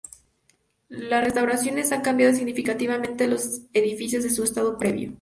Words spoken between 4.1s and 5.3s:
de su estado previo.